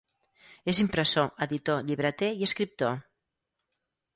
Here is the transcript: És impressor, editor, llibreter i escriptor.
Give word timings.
És 0.71 0.77
impressor, 0.83 1.29
editor, 1.47 1.85
llibreter 1.91 2.31
i 2.41 2.49
escriptor. 2.51 2.97